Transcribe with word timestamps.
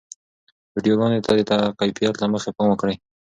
ویډیوګانو 0.73 1.23
ته 1.25 1.31
د 1.49 1.51
کیفیت 1.79 2.15
له 2.19 2.27
مخې 2.33 2.49
پام 2.55 2.67
وکړئ. 2.69 2.95